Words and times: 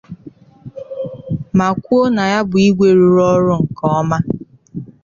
ma 1.57 1.67
kwuo 1.81 2.03
na 2.15 2.23
ya 2.31 2.39
bụ 2.49 2.57
Igwe 2.67 2.87
rụrụ 2.99 3.23
ọrụ 3.35 3.53
nke 3.63 3.83
ọma 3.99 4.17